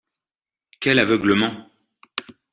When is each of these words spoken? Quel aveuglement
Quel 0.79 0.97
aveuglement 0.97 1.69